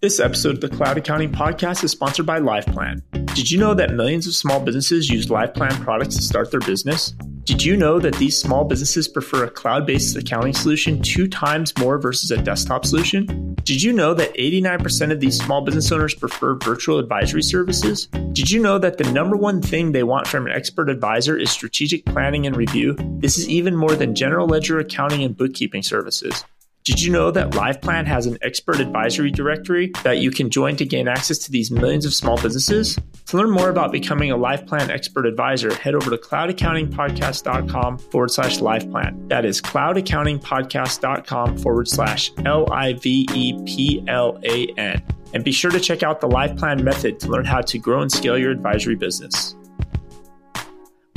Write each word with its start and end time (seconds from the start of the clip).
This 0.00 0.20
episode 0.20 0.54
of 0.54 0.60
the 0.60 0.68
Cloud 0.68 0.96
Accounting 0.96 1.32
Podcast 1.32 1.82
is 1.82 1.90
sponsored 1.90 2.24
by 2.24 2.38
LivePlan. 2.38 3.34
Did 3.34 3.50
you 3.50 3.58
know 3.58 3.74
that 3.74 3.94
millions 3.94 4.28
of 4.28 4.34
small 4.36 4.60
businesses 4.60 5.10
use 5.10 5.26
LivePlan 5.26 5.82
products 5.82 6.14
to 6.14 6.22
start 6.22 6.52
their 6.52 6.60
business? 6.60 7.14
Did 7.42 7.64
you 7.64 7.76
know 7.76 7.98
that 7.98 8.14
these 8.14 8.40
small 8.40 8.64
businesses 8.64 9.08
prefer 9.08 9.42
a 9.42 9.50
cloud 9.50 9.88
based 9.88 10.16
accounting 10.16 10.54
solution 10.54 11.02
two 11.02 11.26
times 11.26 11.76
more 11.78 11.98
versus 11.98 12.30
a 12.30 12.40
desktop 12.40 12.86
solution? 12.86 13.56
Did 13.64 13.82
you 13.82 13.92
know 13.92 14.14
that 14.14 14.32
89% 14.34 15.10
of 15.10 15.18
these 15.18 15.36
small 15.36 15.62
business 15.62 15.90
owners 15.90 16.14
prefer 16.14 16.54
virtual 16.54 17.00
advisory 17.00 17.42
services? 17.42 18.06
Did 18.06 18.52
you 18.52 18.62
know 18.62 18.78
that 18.78 18.98
the 18.98 19.12
number 19.12 19.36
one 19.36 19.60
thing 19.60 19.90
they 19.90 20.04
want 20.04 20.28
from 20.28 20.46
an 20.46 20.52
expert 20.52 20.90
advisor 20.90 21.36
is 21.36 21.50
strategic 21.50 22.04
planning 22.04 22.46
and 22.46 22.56
review? 22.56 22.96
This 23.18 23.36
is 23.36 23.48
even 23.48 23.74
more 23.74 23.96
than 23.96 24.14
general 24.14 24.46
ledger 24.46 24.78
accounting 24.78 25.24
and 25.24 25.36
bookkeeping 25.36 25.82
services. 25.82 26.44
Did 26.88 27.02
you 27.02 27.12
know 27.12 27.30
that 27.32 27.50
LivePlan 27.50 28.06
has 28.06 28.24
an 28.24 28.38
expert 28.40 28.80
advisory 28.80 29.30
directory 29.30 29.92
that 30.04 30.20
you 30.20 30.30
can 30.30 30.48
join 30.48 30.74
to 30.76 30.86
gain 30.86 31.06
access 31.06 31.36
to 31.40 31.50
these 31.50 31.70
millions 31.70 32.06
of 32.06 32.14
small 32.14 32.40
businesses? 32.40 32.98
To 33.26 33.36
learn 33.36 33.50
more 33.50 33.68
about 33.68 33.92
becoming 33.92 34.32
a 34.32 34.38
LivePlan 34.38 34.88
expert 34.88 35.26
advisor, 35.26 35.74
head 35.74 35.94
over 35.94 36.08
to 36.08 36.16
cloudaccountingpodcast.com 36.16 37.98
forward 37.98 38.30
slash 38.30 38.60
LivePlan. 38.60 39.28
That 39.28 39.44
is 39.44 39.60
cloudaccountingpodcast.com 39.60 41.58
forward 41.58 41.88
slash 41.88 42.32
L 42.46 42.72
I 42.72 42.94
V 42.94 43.28
E 43.34 43.62
P 43.66 44.02
L 44.08 44.40
A 44.44 44.68
N. 44.78 45.02
And 45.34 45.44
be 45.44 45.52
sure 45.52 45.70
to 45.70 45.80
check 45.80 46.02
out 46.02 46.22
the 46.22 46.28
LivePlan 46.28 46.82
method 46.82 47.20
to 47.20 47.28
learn 47.28 47.44
how 47.44 47.60
to 47.60 47.78
grow 47.78 48.00
and 48.00 48.10
scale 48.10 48.38
your 48.38 48.50
advisory 48.50 48.96
business. 48.96 49.54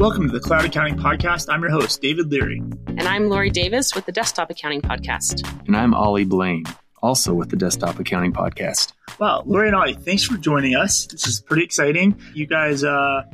Welcome 0.01 0.25
to 0.25 0.33
the 0.33 0.39
Cloud 0.39 0.65
Accounting 0.65 0.97
Podcast. 0.97 1.45
I'm 1.47 1.61
your 1.61 1.69
host, 1.69 2.01
David 2.01 2.31
Leary. 2.31 2.57
And 2.87 3.03
I'm 3.03 3.29
Lori 3.29 3.51
Davis 3.51 3.93
with 3.93 4.07
the 4.07 4.11
Desktop 4.11 4.49
Accounting 4.49 4.81
Podcast. 4.81 5.47
And 5.67 5.77
I'm 5.77 5.93
Ollie 5.93 6.25
Blaine, 6.25 6.63
also 7.03 7.35
with 7.35 7.51
the 7.51 7.55
Desktop 7.55 7.99
Accounting 7.99 8.33
Podcast. 8.33 8.93
Wow, 9.19 9.43
Lori 9.45 9.67
and 9.67 9.75
Ollie, 9.75 9.93
thanks 9.93 10.23
for 10.23 10.37
joining 10.37 10.75
us. 10.75 11.05
This 11.05 11.27
is 11.27 11.39
pretty 11.39 11.63
exciting. 11.63 12.19
You 12.33 12.47
guys 12.47 12.83
uh, 12.83 13.25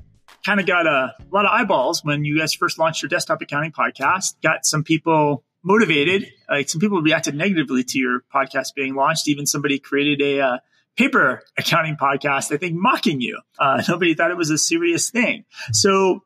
kind 0.46 0.60
of 0.60 0.66
got 0.66 0.88
a, 0.88 1.16
a 1.22 1.32
lot 1.32 1.46
of 1.46 1.52
eyeballs 1.54 2.04
when 2.04 2.26
you 2.26 2.38
guys 2.38 2.54
first 2.54 2.78
launched 2.78 3.02
your 3.02 3.08
Desktop 3.08 3.42
Accounting 3.42 3.72
Podcast. 3.72 4.36
Got 4.44 4.66
some 4.66 4.84
people 4.84 5.46
motivated. 5.64 6.30
Like 6.50 6.68
some 6.68 6.82
people 6.82 7.02
reacted 7.02 7.34
negatively 7.34 7.86
to 7.86 7.98
your 7.98 8.26
podcast 8.36 8.76
being 8.76 8.94
launched. 8.94 9.30
Even 9.30 9.46
somebody 9.46 9.80
created 9.80 10.22
a 10.22 10.42
uh, 10.42 10.58
paper 10.98 11.44
accounting 11.58 11.96
podcast, 11.96 12.54
I 12.54 12.58
think, 12.58 12.76
mocking 12.76 13.22
you. 13.22 13.40
Uh, 13.58 13.82
nobody 13.88 14.16
thought 14.16 14.32
it 14.32 14.38
was 14.38 14.50
a 14.50 14.58
serious 14.58 15.10
thing. 15.10 15.46
So 15.72 16.24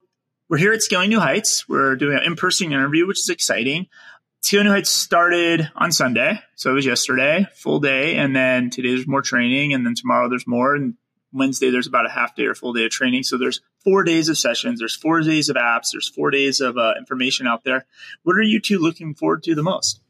we're 0.51 0.57
here 0.57 0.73
at 0.73 0.83
Scaling 0.83 1.07
New 1.07 1.21
Heights. 1.21 1.69
We're 1.69 1.95
doing 1.95 2.17
an 2.17 2.23
in-person 2.23 2.73
interview, 2.73 3.07
which 3.07 3.19
is 3.19 3.29
exciting. 3.29 3.87
Scaling 4.41 4.65
New 4.65 4.73
Heights 4.73 4.89
started 4.89 5.71
on 5.77 5.93
Sunday, 5.93 6.41
so 6.55 6.71
it 6.71 6.73
was 6.73 6.85
yesterday, 6.85 7.47
full 7.55 7.79
day, 7.79 8.17
and 8.17 8.35
then 8.35 8.69
today 8.69 8.89
there's 8.89 9.07
more 9.07 9.21
training, 9.21 9.73
and 9.73 9.85
then 9.85 9.95
tomorrow 9.95 10.27
there's 10.27 10.45
more, 10.45 10.75
and 10.75 10.95
Wednesday 11.31 11.69
there's 11.69 11.87
about 11.87 12.05
a 12.05 12.09
half 12.09 12.35
day 12.35 12.47
or 12.47 12.53
full 12.53 12.73
day 12.73 12.83
of 12.83 12.91
training. 12.91 13.23
So 13.23 13.37
there's 13.37 13.61
four 13.85 14.03
days 14.03 14.27
of 14.27 14.37
sessions, 14.37 14.79
there's 14.79 14.93
four 14.95 15.21
days 15.21 15.47
of 15.47 15.55
apps, 15.55 15.93
there's 15.93 16.09
four 16.09 16.31
days 16.31 16.59
of 16.59 16.77
uh, 16.77 16.95
information 16.97 17.47
out 17.47 17.63
there. 17.63 17.85
What 18.23 18.35
are 18.35 18.41
you 18.41 18.59
two 18.59 18.79
looking 18.79 19.15
forward 19.15 19.43
to 19.43 19.55
the 19.55 19.63
most? 19.63 20.01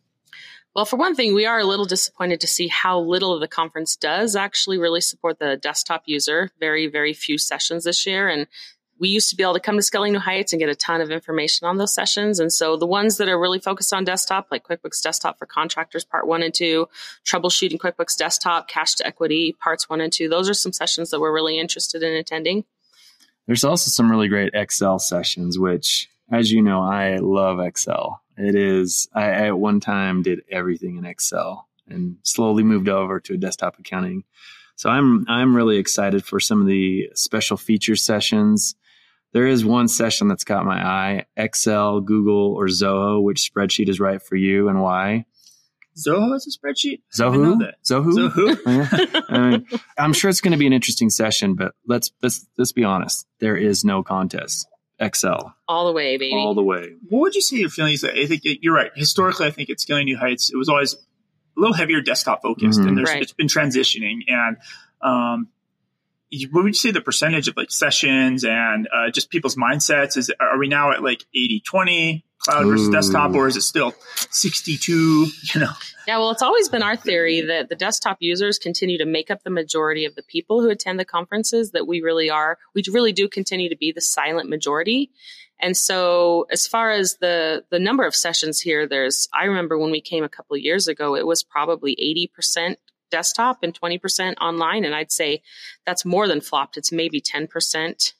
Well, 0.73 0.85
for 0.85 0.95
one 0.95 1.13
thing, 1.13 1.35
we 1.35 1.45
are 1.45 1.59
a 1.59 1.65
little 1.65 1.85
disappointed 1.85 2.41
to 2.41 2.47
see 2.47 2.67
how 2.67 2.99
little 2.99 3.33
of 3.33 3.41
the 3.41 3.47
conference 3.47 3.95
does 3.95 4.35
actually 4.35 4.79
really 4.79 5.01
support 5.01 5.37
the 5.37 5.57
desktop 5.57 6.03
user. 6.07 6.49
Very, 6.59 6.87
very 6.87 7.13
few 7.13 7.37
sessions 7.37 7.83
this 7.83 8.07
year. 8.07 8.27
And 8.27 8.47
we 9.01 9.09
used 9.09 9.31
to 9.31 9.35
be 9.35 9.41
able 9.41 9.55
to 9.55 9.59
come 9.59 9.77
to 9.77 9.81
Scaling 9.81 10.13
New 10.13 10.19
Heights 10.19 10.53
and 10.53 10.59
get 10.59 10.69
a 10.69 10.75
ton 10.75 11.01
of 11.01 11.09
information 11.09 11.65
on 11.65 11.77
those 11.77 11.91
sessions. 11.91 12.39
And 12.39 12.53
so 12.53 12.77
the 12.77 12.85
ones 12.85 13.17
that 13.17 13.27
are 13.27 13.39
really 13.39 13.57
focused 13.57 13.91
on 13.93 14.03
desktop, 14.03 14.49
like 14.51 14.63
QuickBooks 14.63 15.01
Desktop 15.01 15.39
for 15.39 15.47
Contractors, 15.47 16.05
part 16.05 16.27
one 16.27 16.43
and 16.43 16.53
two, 16.53 16.87
troubleshooting 17.25 17.79
QuickBooks 17.79 18.15
Desktop, 18.15 18.67
cash 18.67 18.93
to 18.95 19.07
equity, 19.07 19.53
parts 19.53 19.89
one 19.89 20.01
and 20.01 20.13
two, 20.13 20.29
those 20.29 20.47
are 20.47 20.53
some 20.53 20.71
sessions 20.71 21.09
that 21.09 21.19
we're 21.19 21.33
really 21.33 21.57
interested 21.57 22.03
in 22.03 22.13
attending. 22.13 22.63
There's 23.47 23.63
also 23.63 23.89
some 23.89 24.09
really 24.09 24.27
great 24.27 24.53
Excel 24.53 24.99
sessions, 24.99 25.57
which, 25.57 26.07
as 26.31 26.51
you 26.51 26.61
know, 26.61 26.83
I 26.83 27.17
love 27.17 27.59
Excel. 27.59 28.21
It 28.37 28.53
is, 28.53 29.09
I, 29.15 29.23
I 29.23 29.47
at 29.47 29.57
one 29.57 29.79
time 29.79 30.21
did 30.21 30.43
everything 30.51 30.97
in 30.97 31.05
Excel 31.05 31.67
and 31.87 32.17
slowly 32.21 32.61
moved 32.61 32.87
over 32.87 33.19
to 33.21 33.33
a 33.33 33.37
desktop 33.37 33.79
accounting. 33.79 34.25
So 34.75 34.89
I'm 34.89 35.25
I'm 35.27 35.55
really 35.55 35.77
excited 35.77 36.23
for 36.23 36.39
some 36.39 36.61
of 36.61 36.67
the 36.67 37.09
special 37.13 37.57
feature 37.57 37.95
sessions 37.95 38.75
there 39.33 39.47
is 39.47 39.63
one 39.63 39.87
session 39.87 40.27
that's 40.27 40.43
caught 40.43 40.65
my 40.65 40.85
eye 40.85 41.25
Excel, 41.37 42.01
Google, 42.01 42.53
or 42.53 42.67
Zoho. 42.67 43.21
Which 43.21 43.51
spreadsheet 43.53 43.89
is 43.89 43.99
right 43.99 44.21
for 44.21 44.35
you 44.35 44.67
and 44.67 44.81
why? 44.81 45.25
Zoho 45.97 46.35
is 46.35 46.47
a 46.47 46.67
spreadsheet. 46.67 47.01
Zoho. 47.17 47.73
Zoho. 47.85 48.29
Zoho. 48.65 49.23
I 49.29 49.49
mean, 49.49 49.67
I'm 49.97 50.13
sure 50.13 50.29
it's 50.29 50.41
going 50.41 50.53
to 50.53 50.57
be 50.57 50.67
an 50.67 50.73
interesting 50.73 51.09
session, 51.09 51.55
but 51.55 51.73
let's 51.87 52.11
let's 52.21 52.47
let's 52.57 52.71
be 52.71 52.83
honest. 52.83 53.27
There 53.39 53.57
is 53.57 53.83
no 53.83 54.03
contest. 54.03 54.67
Excel 54.99 55.55
all 55.67 55.87
the 55.87 55.93
way, 55.93 56.17
baby, 56.17 56.35
all 56.35 56.53
the 56.53 56.61
way. 56.61 56.93
What 57.09 57.21
would 57.21 57.35
you 57.35 57.41
say 57.41 57.57
your 57.57 57.69
feelings? 57.69 58.03
I 58.03 58.27
think 58.27 58.43
you're 58.43 58.75
right. 58.75 58.91
Historically, 58.95 59.47
I 59.47 59.51
think 59.51 59.69
it's 59.69 59.81
scaling 59.81 60.05
new 60.05 60.17
heights. 60.17 60.51
It 60.53 60.57
was 60.57 60.69
always 60.69 60.93
a 60.93 61.59
little 61.59 61.73
heavier 61.73 62.01
desktop 62.01 62.43
focused, 62.43 62.79
mm-hmm. 62.79 62.99
and 62.99 63.07
right. 63.07 63.21
it's 63.21 63.33
been 63.33 63.47
transitioning. 63.47 64.19
And 64.27 64.57
um, 65.01 65.49
what 66.51 66.63
would 66.63 66.69
you 66.69 66.73
say 66.73 66.91
the 66.91 67.01
percentage 67.01 67.47
of 67.47 67.57
like 67.57 67.71
sessions 67.71 68.43
and 68.43 68.87
uh, 68.93 69.11
just 69.11 69.29
people's 69.29 69.55
mindsets 69.55 70.17
is 70.17 70.31
are 70.39 70.57
we 70.57 70.67
now 70.67 70.91
at 70.91 71.03
like 71.03 71.25
80 71.33 71.61
20 71.65 72.25
cloud 72.39 72.65
versus 72.65 72.87
Ooh. 72.87 72.91
desktop 72.91 73.33
or 73.33 73.47
is 73.47 73.55
it 73.55 73.61
still 73.61 73.93
62 74.31 74.91
you 75.53 75.59
know? 75.59 75.71
Yeah 76.07 76.17
well 76.17 76.31
it's 76.31 76.41
always 76.41 76.69
been 76.69 76.83
our 76.83 76.95
theory 76.95 77.41
that 77.41 77.69
the 77.69 77.75
desktop 77.75 78.17
users 78.19 78.57
continue 78.57 78.97
to 78.97 79.05
make 79.05 79.29
up 79.29 79.43
the 79.43 79.49
majority 79.49 80.05
of 80.05 80.15
the 80.15 80.23
people 80.23 80.61
who 80.61 80.69
attend 80.69 80.99
the 80.99 81.05
conferences 81.05 81.71
that 81.71 81.85
we 81.85 82.01
really 82.01 82.29
are. 82.29 82.57
We 82.73 82.83
really 82.91 83.11
do 83.11 83.27
continue 83.27 83.69
to 83.69 83.77
be 83.77 83.91
the 83.91 84.01
silent 84.01 84.49
majority. 84.49 85.11
And 85.59 85.77
so 85.77 86.47
as 86.49 86.65
far 86.65 86.91
as 86.91 87.17
the 87.17 87.65
the 87.69 87.79
number 87.79 88.05
of 88.05 88.15
sessions 88.15 88.59
here 88.59 88.87
there's 88.87 89.27
i 89.33 89.45
remember 89.45 89.77
when 89.77 89.91
we 89.91 90.01
came 90.01 90.23
a 90.23 90.29
couple 90.29 90.55
of 90.55 90.61
years 90.61 90.87
ago 90.87 91.15
it 91.15 91.27
was 91.27 91.43
probably 91.43 91.95
80% 92.35 92.77
desktop 93.11 93.61
and 93.61 93.79
20% 93.79 94.35
online. 94.41 94.83
And 94.85 94.95
I'd 94.95 95.11
say 95.11 95.43
that's 95.85 96.03
more 96.05 96.27
than 96.27 96.41
flopped. 96.41 96.77
It's 96.77 96.91
maybe 96.91 97.21
10% 97.21 98.13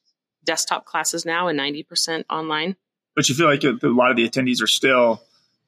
desktop 0.44 0.86
classes 0.86 1.26
now 1.26 1.48
and 1.48 1.60
90% 1.60 2.26
online. 2.30 2.76
But 3.16 3.28
you 3.28 3.36
feel 3.36 3.48
like 3.48 3.64
a 3.64 3.78
lot 3.88 4.12
of 4.12 4.18
the 4.18 4.30
attendees 4.30 4.62
are 4.62 4.68
still 4.68 5.22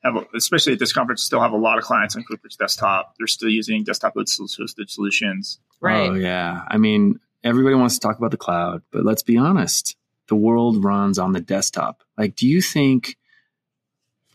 have, 0.04 0.16
especially 0.36 0.74
at 0.74 0.80
this 0.80 0.94
conference, 0.94 1.24
still 1.24 1.42
have 1.42 1.52
a 1.54 1.58
lot 1.58 1.78
of 1.78 1.84
clients 1.84 2.16
on 2.16 2.24
QuickBooks 2.24 2.58
Desktop. 2.58 3.16
They're 3.18 3.28
still 3.28 3.50
using 3.50 3.84
desktop 3.84 4.16
hosted 4.16 4.90
solutions. 4.90 5.60
Right. 5.82 6.10
Oh 6.10 6.14
yeah. 6.14 6.62
I 6.68 6.78
mean, 6.78 7.20
everybody 7.44 7.76
wants 7.76 7.96
to 7.96 8.00
talk 8.00 8.18
about 8.18 8.32
the 8.32 8.38
cloud, 8.38 8.84
but 8.92 9.04
let's 9.04 9.24
be 9.24 9.38
honest. 9.38 9.96
The 10.28 10.36
world 10.36 10.84
runs 10.84 11.20
on 11.20 11.34
the 11.34 11.42
desktop. 11.42 12.02
Like, 12.18 12.36
do 12.36 12.48
you 12.48 12.62
think, 12.62 13.18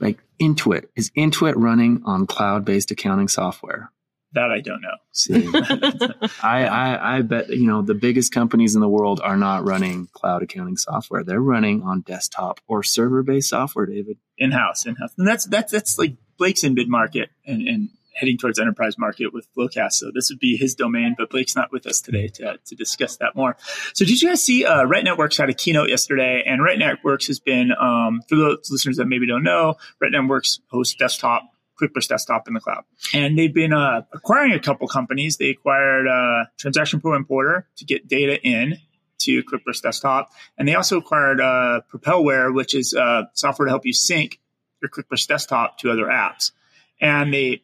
like 0.00 0.18
Intuit 0.38 0.84
is 0.94 1.10
Intuit 1.16 1.54
running 1.56 2.02
on 2.04 2.26
cloud-based 2.26 2.90
accounting 2.90 3.28
software? 3.28 3.90
That 4.32 4.50
I 4.50 4.60
don't 4.60 4.82
know. 4.82 4.96
See, 5.12 5.48
I, 6.42 6.64
I, 6.66 7.16
I 7.16 7.22
bet 7.22 7.48
you 7.48 7.66
know 7.66 7.82
the 7.82 7.94
biggest 7.94 8.32
companies 8.32 8.74
in 8.74 8.80
the 8.80 8.88
world 8.88 9.20
are 9.22 9.38
not 9.38 9.64
running 9.64 10.08
cloud 10.12 10.42
accounting 10.42 10.76
software. 10.76 11.24
They're 11.24 11.40
running 11.40 11.82
on 11.82 12.02
desktop 12.02 12.60
or 12.68 12.82
server 12.82 13.22
based 13.22 13.48
software. 13.48 13.86
David, 13.86 14.18
in 14.36 14.50
house, 14.50 14.84
in 14.84 14.96
house, 14.96 15.12
and 15.16 15.26
that's 15.26 15.46
that's 15.46 15.72
that's 15.72 15.98
like 15.98 16.16
Blake's 16.36 16.62
in 16.62 16.74
mid 16.74 16.88
market 16.88 17.30
and, 17.46 17.66
and 17.66 17.88
heading 18.18 18.36
towards 18.36 18.58
enterprise 18.58 18.98
market 18.98 19.32
with 19.32 19.46
FloQast. 19.54 19.92
So 19.92 20.10
this 20.12 20.30
would 20.30 20.40
be 20.40 20.56
his 20.56 20.74
domain, 20.74 21.14
but 21.16 21.30
Blake's 21.30 21.54
not 21.54 21.72
with 21.72 21.86
us 21.86 22.00
today 22.00 22.28
to, 22.34 22.58
to 22.66 22.74
discuss 22.74 23.16
that 23.18 23.36
more. 23.36 23.56
So 23.94 24.04
did 24.04 24.20
you 24.20 24.28
guys 24.28 24.42
see, 24.42 24.64
uh, 24.64 24.84
Right 24.84 25.04
Networks 25.04 25.36
had 25.36 25.48
a 25.48 25.54
keynote 25.54 25.88
yesterday 25.88 26.42
and 26.44 26.62
Right 26.62 26.78
Networks 26.78 27.28
has 27.28 27.38
been, 27.38 27.70
um, 27.78 28.22
for 28.28 28.36
those 28.36 28.68
listeners 28.70 28.96
that 28.96 29.06
maybe 29.06 29.26
don't 29.26 29.44
know, 29.44 29.74
Right 30.00 30.10
Networks 30.10 30.60
hosts 30.70 30.96
desktop 30.96 31.44
QuickBooks 31.80 32.08
Desktop 32.08 32.48
in 32.48 32.54
the 32.54 32.60
cloud. 32.60 32.84
And 33.14 33.38
they've 33.38 33.52
been 33.52 33.72
uh, 33.72 34.02
acquiring 34.12 34.52
a 34.52 34.60
couple 34.60 34.88
companies. 34.88 35.36
They 35.36 35.50
acquired 35.50 36.06
uh, 36.06 36.46
Transaction 36.58 37.00
Pro 37.00 37.14
Importer 37.14 37.66
to 37.76 37.84
get 37.84 38.08
data 38.08 38.40
in 38.42 38.78
to 39.20 39.42
QuickBooks 39.42 39.82
Desktop, 39.82 40.30
and 40.56 40.68
they 40.68 40.74
also 40.74 40.98
acquired 40.98 41.40
uh, 41.40 41.80
Propelware, 41.92 42.54
which 42.54 42.74
is 42.74 42.94
uh, 42.94 43.24
software 43.32 43.66
to 43.66 43.70
help 43.70 43.84
you 43.84 43.92
sync 43.92 44.38
your 44.80 44.90
QuickBooks 44.90 45.26
Desktop 45.26 45.78
to 45.78 45.90
other 45.90 46.04
apps. 46.04 46.52
And 47.00 47.34
they, 47.34 47.62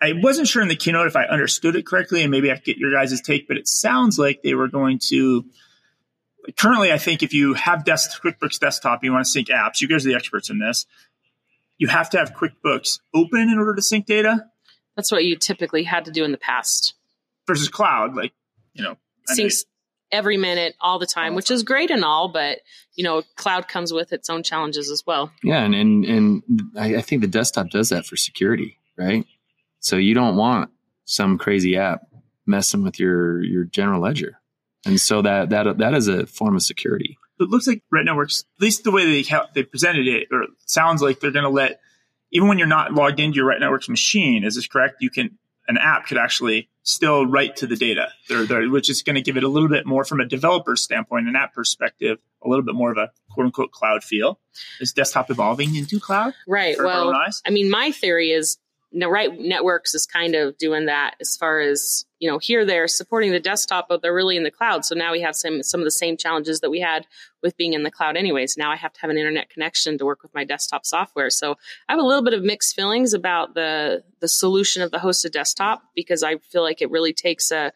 I 0.00 0.12
wasn't 0.14 0.46
sure 0.46 0.60
in 0.60 0.68
the 0.68 0.76
keynote 0.76 1.06
if 1.06 1.16
I 1.16 1.24
understood 1.24 1.76
it 1.76 1.86
correctly, 1.86 2.22
and 2.22 2.30
maybe 2.30 2.50
I 2.50 2.56
could 2.56 2.64
get 2.64 2.76
your 2.76 2.92
guys' 2.92 3.20
take, 3.22 3.48
but 3.48 3.56
it 3.56 3.66
sounds 3.66 4.18
like 4.18 4.42
they 4.42 4.54
were 4.54 4.68
going 4.68 4.98
to. 5.10 5.44
Currently, 6.58 6.92
I 6.92 6.98
think 6.98 7.22
if 7.22 7.32
you 7.32 7.54
have 7.54 7.86
desk, 7.86 8.22
QuickBooks 8.22 8.58
Desktop, 8.58 9.00
and 9.00 9.06
you 9.06 9.12
want 9.12 9.24
to 9.24 9.30
sync 9.30 9.48
apps. 9.48 9.80
You 9.80 9.88
guys 9.88 10.04
are 10.04 10.10
the 10.10 10.16
experts 10.16 10.50
in 10.50 10.58
this 10.58 10.84
you 11.78 11.88
have 11.88 12.10
to 12.10 12.18
have 12.18 12.34
QuickBooks 12.34 13.00
open 13.14 13.40
in 13.40 13.58
order 13.58 13.74
to 13.74 13.82
sync 13.82 14.06
data. 14.06 14.46
That's 14.96 15.10
what 15.10 15.24
you 15.24 15.36
typically 15.36 15.82
had 15.82 16.04
to 16.04 16.10
do 16.10 16.24
in 16.24 16.32
the 16.32 16.38
past. 16.38 16.94
Versus 17.46 17.68
cloud, 17.68 18.14
like, 18.14 18.32
you 18.72 18.82
know, 18.82 18.96
syncs 19.30 19.64
every 20.10 20.36
minute, 20.36 20.76
all 20.80 20.98
the 20.98 21.06
time, 21.06 21.34
which 21.34 21.50
is 21.50 21.62
great 21.62 21.90
and 21.90 22.04
all, 22.04 22.28
but 22.28 22.60
you 22.94 23.04
know, 23.04 23.22
cloud 23.36 23.68
comes 23.68 23.92
with 23.92 24.12
its 24.12 24.30
own 24.30 24.42
challenges 24.42 24.90
as 24.90 25.02
well. 25.06 25.32
Yeah, 25.42 25.62
and 25.62 25.74
and, 25.74 26.04
and 26.04 26.42
I, 26.78 26.96
I 26.96 27.00
think 27.00 27.20
the 27.20 27.28
desktop 27.28 27.70
does 27.70 27.88
that 27.90 28.06
for 28.06 28.16
security, 28.16 28.78
right? 28.96 29.26
So 29.80 29.96
you 29.96 30.14
don't 30.14 30.36
want 30.36 30.70
some 31.04 31.36
crazy 31.36 31.76
app 31.76 32.02
messing 32.46 32.82
with 32.82 32.98
your 32.98 33.42
your 33.42 33.64
general 33.64 34.00
ledger. 34.00 34.40
And 34.86 35.00
so 35.00 35.22
that 35.22 35.50
that 35.50 35.78
that 35.78 35.94
is 35.94 36.08
a 36.08 36.26
form 36.26 36.54
of 36.54 36.62
security. 36.62 37.18
It 37.40 37.48
looks 37.48 37.66
like 37.66 37.82
Right 37.90 38.04
Networks, 38.04 38.44
at 38.58 38.62
least 38.62 38.84
the 38.84 38.92
way 38.92 39.22
they 39.22 39.28
they 39.54 39.62
presented 39.62 40.06
it, 40.06 40.28
or 40.30 40.42
it 40.42 40.50
sounds 40.66 41.02
like 41.02 41.20
they're 41.20 41.30
going 41.30 41.44
to 41.44 41.48
let 41.50 41.80
even 42.30 42.48
when 42.48 42.58
you're 42.58 42.66
not 42.66 42.92
logged 42.92 43.20
into 43.20 43.36
your 43.36 43.46
Right 43.46 43.60
Networks 43.60 43.88
machine. 43.88 44.44
Is 44.44 44.56
this 44.56 44.66
correct? 44.66 44.96
You 45.00 45.10
can 45.10 45.38
an 45.68 45.78
app 45.78 46.06
could 46.06 46.18
actually 46.18 46.68
still 46.82 47.26
write 47.26 47.56
to 47.56 47.66
the 47.66 47.76
data, 47.76 48.08
they're, 48.28 48.44
they're, 48.44 48.68
which 48.68 48.90
is 48.90 49.02
going 49.02 49.14
to 49.14 49.22
give 49.22 49.36
it 49.36 49.42
a 49.42 49.48
little 49.48 49.68
bit 49.68 49.86
more 49.86 50.04
from 50.04 50.20
a 50.20 50.26
developer 50.26 50.76
standpoint, 50.76 51.26
an 51.26 51.34
app 51.34 51.54
perspective, 51.54 52.18
a 52.44 52.48
little 52.48 52.64
bit 52.64 52.74
more 52.74 52.90
of 52.90 52.98
a 52.98 53.10
quote 53.30 53.46
unquote 53.46 53.72
cloud 53.72 54.04
feel. 54.04 54.38
Is 54.80 54.92
desktop 54.92 55.30
evolving 55.30 55.74
into 55.74 55.98
cloud? 55.98 56.34
Right. 56.46 56.76
Well, 56.78 57.12
I 57.46 57.50
mean, 57.50 57.70
my 57.70 57.90
theory 57.90 58.30
is 58.30 58.58
right 59.02 59.30
networks 59.38 59.94
is 59.94 60.06
kind 60.06 60.34
of 60.34 60.56
doing 60.58 60.86
that 60.86 61.14
as 61.20 61.36
far 61.36 61.60
as 61.60 62.04
you 62.20 62.30
know 62.30 62.38
here 62.38 62.64
they're 62.64 62.88
supporting 62.88 63.32
the 63.32 63.40
desktop 63.40 63.86
but 63.88 64.02
they're 64.02 64.14
really 64.14 64.36
in 64.36 64.44
the 64.44 64.50
cloud. 64.50 64.84
So 64.84 64.94
now 64.94 65.12
we 65.12 65.20
have 65.22 65.36
some 65.36 65.62
some 65.62 65.80
of 65.80 65.84
the 65.84 65.90
same 65.90 66.16
challenges 66.16 66.60
that 66.60 66.70
we 66.70 66.80
had 66.80 67.06
with 67.42 67.56
being 67.56 67.72
in 67.72 67.82
the 67.82 67.90
cloud 67.90 68.16
anyways. 68.16 68.56
Now 68.56 68.70
i 68.70 68.76
have 68.76 68.92
to 68.92 69.00
have 69.00 69.10
an 69.10 69.18
internet 69.18 69.50
connection 69.50 69.98
to 69.98 70.04
work 70.04 70.22
with 70.22 70.34
my 70.34 70.44
desktop 70.44 70.86
software. 70.86 71.30
So 71.30 71.56
i 71.88 71.92
have 71.92 72.00
a 72.00 72.06
little 72.06 72.24
bit 72.24 72.34
of 72.34 72.42
mixed 72.42 72.74
feelings 72.74 73.14
about 73.14 73.54
the 73.54 74.04
the 74.20 74.28
solution 74.28 74.82
of 74.82 74.90
the 74.90 74.98
hosted 74.98 75.32
desktop 75.32 75.82
because 75.94 76.22
i 76.22 76.36
feel 76.38 76.62
like 76.62 76.80
it 76.80 76.90
really 76.90 77.12
takes 77.12 77.50
a 77.50 77.72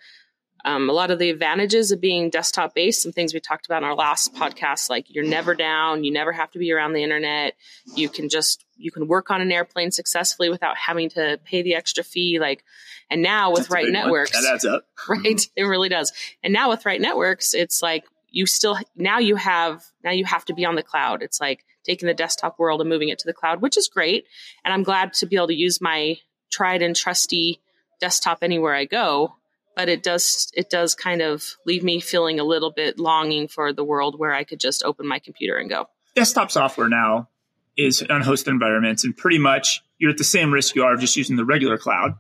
um, 0.68 0.90
a 0.90 0.92
lot 0.92 1.10
of 1.10 1.18
the 1.18 1.30
advantages 1.30 1.92
of 1.92 2.00
being 2.00 2.28
desktop 2.28 2.74
based, 2.74 3.02
some 3.02 3.12
things 3.12 3.32
we 3.32 3.40
talked 3.40 3.64
about 3.64 3.82
in 3.82 3.88
our 3.88 3.94
last 3.94 4.34
podcast, 4.34 4.90
like 4.90 5.06
you're 5.08 5.24
never 5.24 5.54
down, 5.54 6.04
you 6.04 6.12
never 6.12 6.30
have 6.30 6.50
to 6.50 6.58
be 6.58 6.72
around 6.72 6.92
the 6.92 7.02
internet. 7.02 7.54
You 7.96 8.10
can 8.10 8.28
just, 8.28 8.66
you 8.76 8.90
can 8.90 9.08
work 9.08 9.30
on 9.30 9.40
an 9.40 9.50
airplane 9.50 9.92
successfully 9.92 10.50
without 10.50 10.76
having 10.76 11.08
to 11.10 11.40
pay 11.42 11.62
the 11.62 11.74
extra 11.74 12.04
fee. 12.04 12.38
Like, 12.38 12.64
and 13.08 13.22
now 13.22 13.50
with 13.50 13.60
That's 13.60 13.70
Right 13.70 13.84
one. 13.84 13.92
Networks, 13.94 14.32
That 14.32 14.52
adds 14.52 14.66
up. 14.66 14.84
right? 15.08 15.40
It 15.56 15.62
really 15.62 15.88
does. 15.88 16.12
And 16.42 16.52
now 16.52 16.68
with 16.68 16.84
Right 16.84 17.00
Networks, 17.00 17.54
it's 17.54 17.80
like 17.80 18.04
you 18.28 18.44
still, 18.44 18.76
now 18.94 19.20
you 19.20 19.36
have, 19.36 19.82
now 20.04 20.10
you 20.10 20.26
have 20.26 20.44
to 20.46 20.54
be 20.54 20.66
on 20.66 20.74
the 20.74 20.82
cloud. 20.82 21.22
It's 21.22 21.40
like 21.40 21.64
taking 21.82 22.08
the 22.08 22.14
desktop 22.14 22.58
world 22.58 22.82
and 22.82 22.90
moving 22.90 23.08
it 23.08 23.18
to 23.20 23.26
the 23.26 23.32
cloud, 23.32 23.62
which 23.62 23.78
is 23.78 23.88
great. 23.88 24.26
And 24.66 24.74
I'm 24.74 24.82
glad 24.82 25.14
to 25.14 25.26
be 25.26 25.36
able 25.36 25.46
to 25.46 25.54
use 25.54 25.80
my 25.80 26.18
tried 26.50 26.82
and 26.82 26.94
trusty 26.94 27.62
desktop 28.00 28.40
anywhere 28.42 28.74
I 28.74 28.84
go 28.84 29.38
but 29.78 29.88
it 29.88 30.02
does 30.02 30.50
it 30.54 30.70
does 30.70 30.96
kind 30.96 31.22
of 31.22 31.56
leave 31.64 31.84
me 31.84 32.00
feeling 32.00 32.40
a 32.40 32.44
little 32.44 32.72
bit 32.72 32.98
longing 32.98 33.46
for 33.46 33.72
the 33.72 33.84
world 33.84 34.19
where 34.19 34.34
I 34.34 34.42
could 34.42 34.58
just 34.58 34.82
open 34.82 35.06
my 35.06 35.20
computer 35.20 35.56
and 35.56 35.70
go. 35.70 35.88
Desktop 36.16 36.50
software 36.50 36.88
now 36.88 37.28
is 37.76 38.02
on 38.10 38.25
hosted 38.25 38.48
environments, 38.48 39.04
and 39.04 39.16
pretty 39.16 39.38
much 39.38 39.84
you're 39.98 40.10
at 40.10 40.19
the 40.19 40.25
same 40.25 40.52
risk 40.52 40.75
you 40.75 40.82
are 40.82 40.94
of 40.94 41.00
just 41.00 41.14
using 41.14 41.36
the 41.36 41.44
regular 41.44 41.78
cloud, 41.78 42.14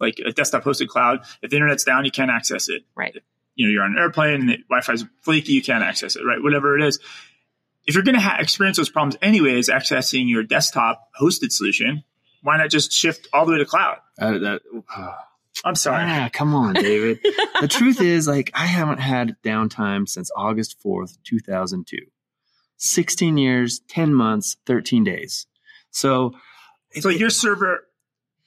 like 0.00 0.18
a 0.26 0.32
desktop 0.32 0.64
hosted 0.64 0.88
cloud. 0.88 1.20
If 1.40 1.50
the 1.50 1.56
internet's 1.56 1.84
down, 1.84 2.04
you 2.04 2.10
can't 2.10 2.32
access 2.32 2.68
it. 2.68 2.82
Right. 2.96 3.16
You 3.54 3.68
know, 3.68 3.72
you're 3.72 3.84
on 3.84 3.92
an 3.92 3.98
airplane 3.98 4.34
and 4.34 4.48
the 4.48 4.56
Wi-Fi's 4.68 5.04
flaky, 5.20 5.52
you 5.52 5.62
can't 5.62 5.84
access 5.84 6.16
it. 6.16 6.24
Right. 6.24 6.42
Whatever 6.42 6.76
it 6.76 6.82
is. 6.82 6.98
If 7.86 7.94
you're 7.94 8.02
going 8.02 8.16
to 8.16 8.20
ha- 8.20 8.38
experience 8.40 8.76
those 8.76 8.90
problems 8.90 9.16
anyways, 9.22 9.68
accessing 9.68 10.28
your 10.28 10.42
desktop 10.42 11.10
hosted 11.20 11.52
solution, 11.52 12.02
why 12.42 12.56
not 12.56 12.70
just 12.70 12.90
shift 12.90 13.28
all 13.32 13.46
the 13.46 13.52
way 13.52 13.58
to 13.58 13.66
cloud? 13.66 13.98
Uh, 14.18 14.38
that, 14.38 14.62
I'm 15.64 15.74
sorry. 15.74 16.04
Ah, 16.06 16.28
come 16.32 16.54
on, 16.54 16.74
David. 16.74 17.20
the 17.60 17.68
truth 17.68 18.00
is, 18.00 18.28
like, 18.28 18.50
I 18.54 18.66
haven't 18.66 18.98
had 19.00 19.36
downtime 19.42 20.08
since 20.08 20.30
August 20.36 20.76
4th, 20.84 21.16
2002. 21.24 21.96
16 22.76 23.38
years, 23.38 23.80
10 23.88 24.14
months, 24.14 24.56
13 24.66 25.04
days. 25.04 25.46
So, 25.90 26.34
So 27.00 27.08
your 27.08 27.30
server 27.30 27.86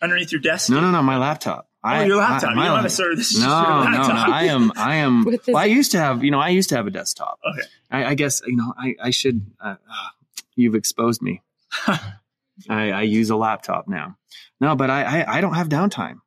underneath 0.02 0.31
your 0.31 0.42
desk? 0.42 0.69
no, 0.69 0.80
no, 0.80 0.92
no, 0.92 1.02
my 1.02 1.18
laptop. 1.18 1.69
Oh, 1.84 2.02
your 2.04 2.18
laptop. 2.18 2.52
I, 2.52 2.54
you 2.54 2.68
don't 2.68 2.75
have 2.75 2.86
a 2.86 2.90
server. 2.90 3.16
This 3.16 3.31
is 3.31 3.40
no, 3.40 3.46
just 3.46 3.68
your 3.68 3.92
no, 3.92 4.08
no. 4.10 4.34
I 4.34 4.44
am, 4.46 4.72
I 4.75 4.96
am. 4.96 5.25
Well, 5.48 5.58
I 5.58 5.66
used 5.66 5.92
to 5.94 6.00
have, 6.00 6.24
you 6.24 6.31
know, 6.31 6.40
I 6.40 6.50
used 6.50 6.69
to 6.69 6.75
have 6.75 6.86
a 6.86 6.92
desktop. 6.92 7.40
Okay. 7.50 7.68
I, 7.90 8.06
I 8.06 8.14
guess, 8.16 8.42
you 8.46 8.58
know, 8.58 8.74
I, 8.78 8.96
I 9.02 9.10
should. 9.12 9.46
Uh, 9.60 9.75
uh, 9.90 10.10
you've 10.56 10.75
exposed 10.75 11.22
me. 11.22 11.42
I, 11.88 12.92
I 12.92 13.02
use 13.04 13.30
a 13.30 13.36
laptop 13.38 13.88
now. 13.88 14.18
No, 14.60 14.75
but 14.75 14.90
I, 14.90 15.22
I, 15.22 15.38
I 15.38 15.42
don't 15.42 15.54
have 15.54 15.69
downtime. 15.69 16.19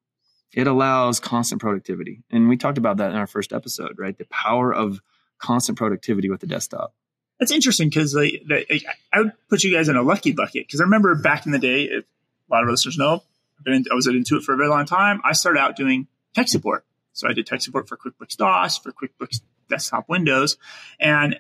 It 0.53 0.67
allows 0.67 1.21
constant 1.21 1.61
productivity, 1.61 2.23
and 2.31 2.49
we 2.49 2.57
talked 2.57 2.79
about 2.79 2.97
that 2.99 3.11
in 3.11 3.17
our 3.17 3.27
first 3.27 3.53
episode, 3.53 3.99
right? 3.99 4.17
The 4.17 4.25
power 4.27 4.75
of 4.75 5.01
constant 5.39 5.79
productivity 5.79 6.29
with 6.29 6.41
the 6.41 6.47
desktop. 6.47 6.93
That's 7.39 7.53
interesting 7.53 7.89
because 7.89 8.15
like, 8.15 8.43
the- 8.47 8.83
I 9.13 9.21
would 9.21 9.33
put 9.49 9.63
you 9.65 9.73
guys 9.73 9.89
in 9.89 9.97
a 9.97 10.03
lucky 10.03 10.33
bucket 10.33 10.67
because 10.67 10.81
I 10.81 10.85
remember 10.85 11.15
back 11.15 11.47
in 11.47 11.53
the 11.53 11.59
day, 11.59 11.85
if 11.85 12.05
a 12.51 12.53
lot 12.55 12.65
of 12.65 12.69
listeners 12.69 12.99
know, 12.99 13.23
in, 13.67 13.85
I 13.91 13.95
was 13.95 14.07
at 14.07 14.15
Intuit 14.15 14.43
for 14.43 14.53
a 14.55 14.57
very 14.57 14.69
long 14.69 14.87
time. 14.87 15.21
I 15.25 15.33
started 15.33 15.61
out 15.61 15.77
doing 15.77 16.07
tech 16.35 16.49
support. 16.49 16.85
So 17.13 17.29
I 17.29 17.33
did 17.33 17.47
tech 17.47 17.61
support 17.61 17.89
for 17.89 17.97
QuickBooks 17.97 18.37
DOS, 18.37 18.79
for 18.79 18.93
QuickBooks 18.93 19.41
Desktop 19.69 20.09
Windows, 20.09 20.57
and 20.99 21.39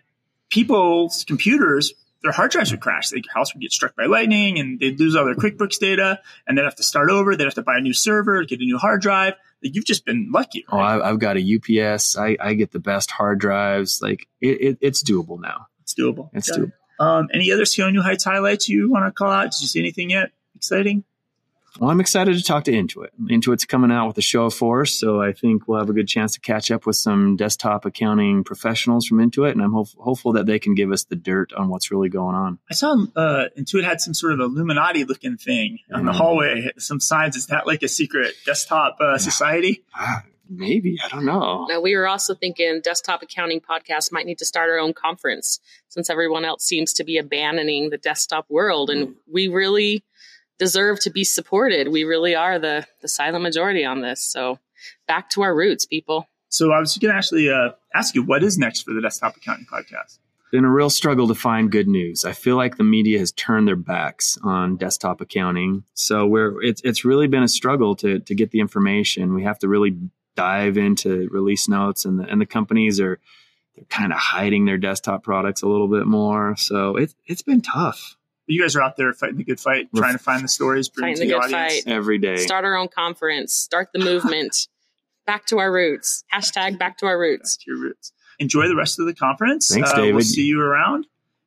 people's 0.51 1.25
computers, 1.25 1.93
their 2.22 2.32
hard 2.32 2.50
drives 2.50 2.70
would 2.70 2.81
crash. 2.81 3.08
Their 3.11 3.20
house 3.34 3.55
would 3.55 3.61
get 3.62 3.72
struck 3.72 3.96
by 3.96 4.06
lightning 4.06 4.58
and 4.58 4.78
they'd 4.78 4.99
lose 5.00 5.17
all 5.17 5.25
their 5.25 5.34
QuickBooks 5.34 5.78
data 5.78 6.20
and 6.46 6.56
they'd 6.58 6.64
have 6.64 6.76
to 6.76 6.82
start 6.82 7.11
over. 7.11 7.34
They'd 7.37 7.44
have 7.44 7.55
to 7.55 7.62
buy 7.62 7.78
a 7.78 7.81
new 7.81 7.94
server, 7.94 8.44
get 8.44 8.61
a 8.61 8.64
new 8.64 8.78
hard 8.78 9.00
drive. 9.00 9.34
Like, 9.62 9.75
you've 9.75 9.84
just 9.87 10.05
been 10.05 10.31
lucky. 10.32 10.64
Oh, 10.70 10.76
right? 10.78 11.00
I, 11.00 11.11
I've 11.11 11.19
got 11.19 11.37
a 11.38 11.56
UPS. 11.90 12.17
I, 12.19 12.37
I 12.40 12.55
get 12.55 12.72
the 12.72 12.78
best 12.81 13.11
hard 13.11 13.38
drives. 13.40 14.00
Like 14.02 14.26
it, 14.40 14.61
it, 14.61 14.78
it's 14.81 15.02
doable 15.02 15.40
now. 15.40 15.67
It's 15.82 15.94
doable. 15.94 16.31
It's 16.32 16.50
Okay. 16.50 16.62
doable. 16.62 16.72
Um, 17.05 17.28
any 17.32 17.50
other 17.52 17.64
CO 17.64 17.88
New 17.88 18.02
Heights 18.02 18.25
highlights 18.25 18.69
you 18.69 18.90
want 18.90 19.06
to 19.06 19.11
call 19.12 19.31
out? 19.31 19.50
Did 19.52 19.62
you 19.62 19.69
see 19.69 19.78
anything 19.81 20.11
yet? 20.11 20.32
Exciting? 20.55 21.05
Well, 21.78 21.90
I'm 21.90 22.00
excited 22.00 22.37
to 22.37 22.43
talk 22.43 22.64
to 22.64 22.72
Intuit. 22.72 23.08
Intuit's 23.31 23.64
coming 23.64 23.93
out 23.93 24.08
with 24.08 24.19
a 24.19 24.22
show 24.22 24.50
for 24.50 24.82
us, 24.82 24.90
so 24.90 25.22
I 25.22 25.32
think 25.32 25.69
we'll 25.69 25.78
have 25.78 25.88
a 25.88 25.93
good 25.93 26.08
chance 26.08 26.34
to 26.34 26.40
catch 26.40 26.70
up 26.70 26.84
with 26.84 26.96
some 26.96 27.37
desktop 27.37 27.84
accounting 27.84 28.43
professionals 28.44 29.06
from 29.06 29.19
Intuit, 29.19 29.52
and 29.52 29.62
I'm 29.62 29.72
hope- 29.72 29.88
hopeful 29.99 30.32
that 30.32 30.46
they 30.46 30.58
can 30.58 30.75
give 30.75 30.90
us 30.90 31.05
the 31.05 31.17
dirt 31.17 31.52
on 31.52 31.69
what's 31.69 31.90
really 31.90 32.08
going 32.08 32.34
on. 32.34 32.58
I 32.70 32.75
saw 32.75 32.96
uh, 33.14 33.44
Intuit 33.58 33.84
had 33.84 34.00
some 34.00 34.14
sort 34.14 34.32
of 34.32 34.40
Illuminati 34.40 35.05
looking 35.05 35.37
thing 35.37 35.78
on 35.93 36.05
the 36.05 36.12
Mm. 36.12 36.17
hallway. 36.17 36.70
Some 36.78 36.99
signs. 37.00 37.37
Is 37.37 37.46
that 37.46 37.67
like 37.67 37.82
a 37.82 37.88
secret 37.88 38.34
desktop 38.44 38.96
uh, 39.00 39.16
society? 39.19 39.84
Ah, 39.94 40.25
maybe 40.49 40.96
I 41.05 41.08
don't 41.08 41.25
know. 41.25 41.66
Now, 41.69 41.81
we 41.81 41.94
were 41.96 42.08
also 42.08 42.34
thinking 42.34 42.81
desktop 42.82 43.23
accounting 43.23 43.61
podcast 43.61 44.11
might 44.11 44.26
need 44.26 44.38
to 44.38 44.44
start 44.44 44.70
our 44.70 44.78
own 44.78 44.93
conference 44.93 45.61
since 45.88 46.11
everyone 46.11 46.44
else 46.44 46.64
seems 46.64 46.93
to 46.94 47.05
be 47.05 47.16
abandoning 47.16 47.90
the 47.90 47.99
desktop 47.99 48.46
world. 48.50 48.90
And 48.90 49.14
we 49.32 49.46
really 49.49 50.02
deserve 50.61 51.01
to 51.01 51.11
be 51.11 51.25
supported. 51.25 51.89
We 51.89 52.05
really 52.05 52.37
are 52.37 52.59
the, 52.59 52.87
the 53.01 53.09
silent 53.09 53.43
majority 53.43 53.85
on 53.85 54.03
this. 54.03 54.21
So 54.21 54.61
back 55.09 55.31
to 55.31 55.43
our 55.43 55.55
roots, 55.55 55.87
people. 55.87 56.29
So 56.50 56.71
I 56.71 56.79
was 56.79 56.97
going 56.99 57.12
to 57.12 57.17
actually 57.17 57.50
uh, 57.50 57.71
ask 57.95 58.14
you 58.14 58.23
what 58.23 58.45
is 58.45 58.59
next 58.59 58.83
for 58.83 58.93
the 58.93 59.00
Desktop 59.00 59.37
Accounting 59.37 59.67
Podcast. 59.73 60.19
been 60.52 60.67
a 60.67 60.71
real 60.71 60.90
struggle 60.90 61.26
to 61.29 61.35
find 61.35 61.73
good 61.73 61.88
news. 61.88 62.26
I 62.26 62.33
feel 62.33 62.57
like 62.57 62.76
the 62.76 62.85
media 62.85 63.19
has 63.19 63.33
turned 63.33 63.67
their 63.67 63.76
backs 63.76 64.37
on 64.43 64.76
desktop 64.76 65.23
accounting. 65.23 65.85
So 65.95 66.26
we're 66.26 66.62
it's 66.62 66.83
it's 66.83 67.05
really 67.05 67.29
been 67.29 67.43
a 67.43 67.49
struggle 67.49 67.95
to 67.97 68.19
to 68.19 68.35
get 68.35 68.50
the 68.50 68.61
information. 68.61 69.33
We 69.33 69.45
have 69.45 69.61
to 69.61 69.69
really 69.69 69.97
dive 70.37 70.76
into 70.76 71.29
release 71.31 71.69
notes 71.69 72.05
and 72.05 72.19
the 72.19 72.25
and 72.25 72.40
the 72.40 72.47
companies 72.47 73.00
are 73.00 73.19
they're 73.76 73.85
kind 73.88 74.12
of 74.12 74.19
hiding 74.19 74.64
their 74.64 74.79
desktop 74.79 75.23
products 75.23 75.62
a 75.62 75.69
little 75.69 75.88
bit 75.88 76.07
more. 76.07 76.57
So 76.57 76.97
it's 76.97 77.14
it's 77.26 77.43
been 77.43 77.62
tough 77.62 78.17
You 78.50 78.61
guys 78.62 78.75
are 78.76 78.83
out 78.83 78.97
there 78.97 79.12
fighting 79.12 79.37
the 79.37 79.45
good 79.45 79.61
fight, 79.61 79.88
We're 79.92 80.00
trying 80.00 80.12
to 80.14 80.19
find 80.19 80.42
the 80.45 80.49
stories, 80.49 80.88
bring 80.88 81.14
Fighting 81.14 81.28
to 81.28 81.35
the 81.35 81.40
the 81.40 81.49
good 81.49 81.54
audience. 81.57 81.85
fight. 81.85 81.92
every 81.92 82.19
day. 82.19 82.37
Start 82.37 82.64
our 82.64 82.76
own 82.76 82.88
conference, 82.88 83.54
start 83.54 83.88
the 83.92 84.00
movement. 84.00 84.69
back 85.26 85.47
to 85.47 85.59
our 85.59 85.71
roots. 85.73 86.25
Hashtag 86.35 86.78
back 86.78 86.99
to 86.99 87.07
our 87.07 87.19
roots. 87.19 87.57
Back 87.57 87.64
to 87.64 87.71
your 87.71 87.80
roots. 87.80 88.12
Enjoy 88.40 88.66
the 88.69 88.75
rest 88.76 88.99
of 88.99 89.07
the 89.07 89.14
conference. 89.14 89.69
Thanks, 89.73 89.90
Uh, 89.92 90.11
We'll 90.12 90.21
see 90.23 90.42
you 90.45 90.61
around, 90.61 91.07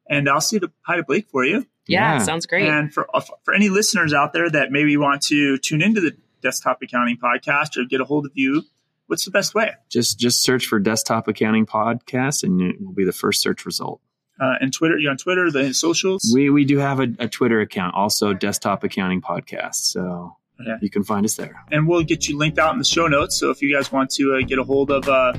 and 0.09 0.29
I'll 0.29 0.39
see 0.41 0.57
the 0.59 0.71
hi 0.83 0.95
to 0.97 1.03
Blake 1.03 1.27
for 1.29 1.43
you. 1.43 1.65
Yeah, 1.87 2.13
Yeah. 2.13 2.17
sounds 2.19 2.45
great. 2.45 2.69
And 2.69 2.93
for 2.93 3.07
uh, 3.13 3.21
for 3.43 3.53
any 3.53 3.67
listeners 3.69 4.13
out 4.13 4.31
there 4.31 4.49
that 4.49 4.71
maybe 4.71 4.95
want 4.95 5.21
to 5.23 5.57
tune 5.57 5.81
into 5.81 5.99
the 5.99 6.15
Desktop 6.41 6.81
Accounting 6.81 7.17
Podcast 7.17 7.75
or 7.77 7.83
get 7.85 7.99
a 7.99 8.05
hold 8.05 8.25
of 8.25 8.31
you, 8.35 8.63
what's 9.07 9.25
the 9.25 9.31
best 9.31 9.53
way? 9.53 9.71
Just 9.89 10.17
just 10.19 10.41
search 10.43 10.65
for 10.67 10.79
desktop 10.79 11.27
accounting 11.27 11.65
podcast 11.65 12.43
and 12.43 12.61
it 12.61 12.75
will 12.81 12.93
be 12.93 13.03
the 13.03 13.11
first 13.11 13.41
search 13.41 13.65
result. 13.65 13.99
Uh, 14.41 14.55
and 14.61 14.73
Twitter, 14.73 14.97
you 14.97 15.09
on 15.09 15.17
Twitter, 15.17 15.49
the 15.51 15.73
socials. 15.73 16.31
We 16.33 16.49
we 16.49 16.65
do 16.65 16.77
have 16.79 16.99
a, 16.99 17.07
a 17.19 17.27
Twitter 17.27 17.61
account, 17.61 17.93
also 17.95 18.33
desktop 18.33 18.83
accounting 18.83 19.21
podcast. 19.21 19.75
So 19.75 20.35
Okay. 20.61 20.75
you 20.81 20.89
can 20.89 21.03
find 21.03 21.25
us 21.25 21.35
there. 21.35 21.55
and 21.71 21.87
we'll 21.87 22.03
get 22.03 22.27
you 22.27 22.37
linked 22.37 22.59
out 22.59 22.73
in 22.73 22.77
the 22.79 22.85
show 22.85 23.07
notes. 23.07 23.37
So 23.39 23.49
if 23.49 23.61
you 23.61 23.73
guys 23.75 23.91
want 23.91 24.11
to 24.11 24.35
uh, 24.35 24.45
get 24.47 24.59
a 24.59 24.63
hold 24.63 24.91
of, 24.91 25.09
uh, 25.09 25.33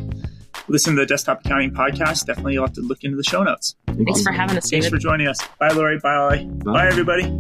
listen 0.67 0.95
to 0.97 1.01
the 1.03 1.07
Desktop 1.07 1.45
Accounting 1.45 1.71
Podcast, 1.73 2.27
definitely 2.27 2.55
you'll 2.55 2.67
have 2.67 2.75
to 2.75 2.81
look 2.81 3.05
into 3.05 3.17
the 3.17 3.23
show 3.23 3.43
notes. 3.45 3.77
Thanks 3.87 4.23
for 4.23 4.33
having 4.33 4.57
us, 4.57 4.69
Thanks 4.71 4.89
for 4.89 4.99
joining 4.99 5.29
us. 5.29 5.39
Bye, 5.61 5.69
Lori. 5.69 5.99
Bye, 6.01 6.17
Ollie. 6.17 6.45
Bye, 6.47 6.89
everybody. 6.89 7.33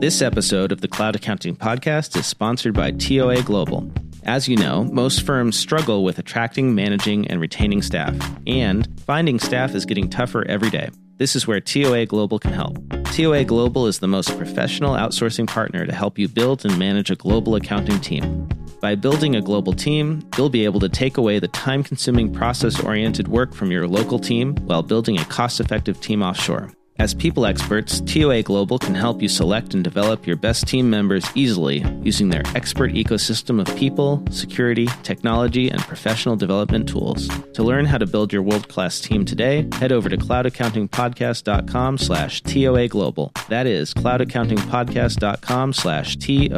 This 0.00 0.20
episode 0.20 0.72
of 0.72 0.80
the 0.80 0.88
Cloud 0.88 1.14
Accounting 1.16 1.56
Podcast 1.56 2.16
is 2.18 2.26
sponsored 2.26 2.74
by 2.74 2.90
TOA 2.90 3.42
Global. 3.42 3.90
As 4.24 4.48
you 4.48 4.56
know, 4.56 4.84
most 4.84 5.22
firms 5.24 5.56
struggle 5.56 6.02
with 6.02 6.18
attracting, 6.18 6.74
managing, 6.74 7.28
and 7.28 7.40
retaining 7.40 7.82
staff, 7.82 8.14
and 8.46 8.88
finding 9.04 9.38
staff 9.38 9.74
is 9.74 9.84
getting 9.84 10.08
tougher 10.08 10.46
every 10.48 10.70
day. 10.70 10.88
This 11.18 11.36
is 11.36 11.46
where 11.46 11.60
TOA 11.60 12.06
Global 12.06 12.38
can 12.38 12.52
help. 12.52 12.76
TOA 13.12 13.44
Global 13.44 13.86
is 13.86 13.98
the 13.98 14.08
most 14.08 14.36
professional 14.36 14.94
outsourcing 14.94 15.46
partner 15.46 15.86
to 15.86 15.94
help 15.94 16.18
you 16.18 16.26
build 16.26 16.64
and 16.64 16.78
manage 16.78 17.10
a 17.10 17.14
global 17.14 17.54
accounting 17.54 18.00
team. 18.00 18.48
By 18.80 18.94
building 18.96 19.36
a 19.36 19.40
global 19.40 19.72
team, 19.72 20.28
you'll 20.36 20.50
be 20.50 20.64
able 20.64 20.80
to 20.80 20.88
take 20.88 21.16
away 21.16 21.38
the 21.38 21.48
time 21.48 21.82
consuming 21.82 22.32
process 22.32 22.80
oriented 22.80 23.28
work 23.28 23.54
from 23.54 23.70
your 23.70 23.86
local 23.86 24.18
team 24.18 24.56
while 24.66 24.82
building 24.82 25.18
a 25.18 25.24
cost 25.26 25.60
effective 25.60 26.00
team 26.00 26.22
offshore. 26.22 26.70
As 26.96 27.12
people 27.12 27.44
experts, 27.44 28.00
TOA 28.02 28.42
Global 28.42 28.78
can 28.78 28.94
help 28.94 29.20
you 29.20 29.28
select 29.28 29.74
and 29.74 29.82
develop 29.82 30.28
your 30.28 30.36
best 30.36 30.68
team 30.68 30.88
members 30.88 31.24
easily 31.34 31.84
using 32.02 32.28
their 32.28 32.44
expert 32.54 32.92
ecosystem 32.92 33.60
of 33.60 33.76
people, 33.76 34.22
security, 34.30 34.86
technology, 35.02 35.68
and 35.70 35.80
professional 35.82 36.36
development 36.36 36.88
tools. 36.88 37.28
To 37.54 37.64
learn 37.64 37.84
how 37.84 37.98
to 37.98 38.06
build 38.06 38.32
your 38.32 38.42
world-class 38.42 39.00
team 39.00 39.24
today, 39.24 39.68
head 39.74 39.90
over 39.90 40.08
to 40.08 40.16
cloudaccountingpodcast.com 40.16 41.98
slash 41.98 42.42
TOA 42.42 42.86
Global. 42.86 43.32
That 43.48 43.66
is 43.66 43.92
cloudaccountingpodcast.com 43.92 45.72
slash 45.72 46.16
T-O-A-G-L-O-B-A-L. 46.16 46.54